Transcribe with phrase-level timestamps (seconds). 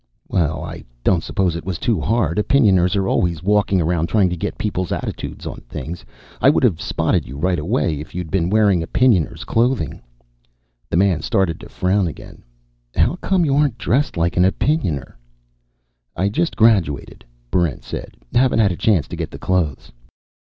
[0.27, 2.39] "Well, I don't suppose it was too hard.
[2.39, 6.03] Opinioners are always walking around trying to get people's attitudes on things.
[6.41, 10.01] I would have spotted you right away if you'd been wearing Opinioners' clothing."
[10.89, 12.41] The man started to frown again.
[12.95, 15.17] "How come you aren't dressed like an Opinioner?"
[16.15, 18.15] "I just graduated," Barrent said.
[18.33, 19.91] "Haven't had a chance to get the clothes."